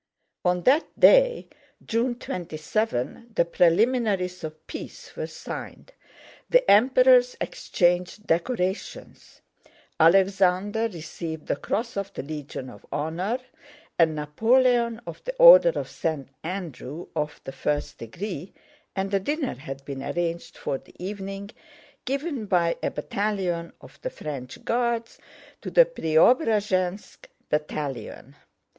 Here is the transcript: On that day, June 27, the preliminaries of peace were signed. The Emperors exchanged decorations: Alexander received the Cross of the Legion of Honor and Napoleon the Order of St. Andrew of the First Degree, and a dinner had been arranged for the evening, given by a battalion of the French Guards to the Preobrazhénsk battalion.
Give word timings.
On 0.43 0.63
that 0.63 0.87
day, 0.99 1.47
June 1.85 2.15
27, 2.15 3.33
the 3.35 3.45
preliminaries 3.45 4.43
of 4.43 4.65
peace 4.65 5.15
were 5.15 5.27
signed. 5.27 5.91
The 6.49 6.67
Emperors 6.67 7.35
exchanged 7.39 8.25
decorations: 8.25 9.41
Alexander 9.99 10.87
received 10.87 11.45
the 11.45 11.55
Cross 11.55 11.97
of 11.97 12.11
the 12.15 12.23
Legion 12.23 12.67
of 12.67 12.83
Honor 12.91 13.37
and 13.99 14.15
Napoleon 14.15 15.01
the 15.05 15.35
Order 15.37 15.73
of 15.77 15.87
St. 15.87 16.29
Andrew 16.43 17.05
of 17.15 17.39
the 17.43 17.51
First 17.51 17.99
Degree, 17.99 18.53
and 18.95 19.13
a 19.13 19.19
dinner 19.19 19.53
had 19.53 19.85
been 19.85 20.01
arranged 20.01 20.57
for 20.57 20.79
the 20.79 20.95
evening, 20.97 21.51
given 22.05 22.47
by 22.47 22.75
a 22.81 22.89
battalion 22.89 23.71
of 23.81 24.01
the 24.01 24.09
French 24.09 24.65
Guards 24.65 25.19
to 25.61 25.69
the 25.69 25.85
Preobrazhénsk 25.85 27.27
battalion. 27.49 28.35